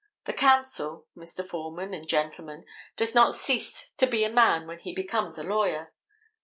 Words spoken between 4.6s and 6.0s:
when he becomes a lawyer.